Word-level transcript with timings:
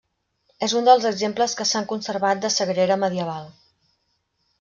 És 0.67 0.73
un 0.77 0.87
dels 0.87 1.03
exemples 1.09 1.53
que 1.59 1.67
s'han 1.71 1.85
conservat 1.91 2.41
de 2.47 2.51
sagrera 2.57 2.97
medieval. 3.03 3.53